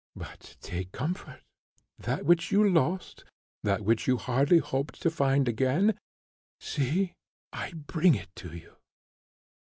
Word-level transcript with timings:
But, 0.15 0.57
take 0.61 0.91
comfort. 0.93 1.43
That 1.99 2.25
which 2.25 2.51
you 2.51 2.67
lost, 2.67 3.23
that 3.61 3.81
which 3.81 4.07
you 4.07 4.17
hardly 4.17 4.57
hoped 4.57 4.99
to 5.03 5.11
find 5.11 5.47
again, 5.47 5.93
see, 6.59 7.13
I 7.53 7.73
bring 7.73 8.15
it 8.15 8.35
to 8.37 8.51
you." 8.51 8.77